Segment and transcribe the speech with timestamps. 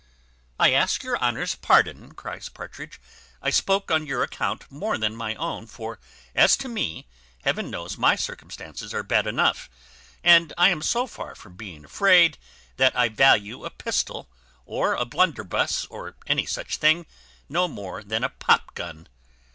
[0.59, 2.99] "I ask your honour's pardon," cries Partridge;
[3.39, 5.99] "I spoke on your account more than my own; for
[6.33, 7.05] as to me,
[7.43, 9.69] Heaven knows my circumstances are bad enough,
[10.23, 12.39] and I am so far from being afraid,
[12.77, 14.27] that I value a pistol,
[14.65, 17.05] or a blunderbuss, or any such thing,
[17.47, 19.07] no more than a pop gun.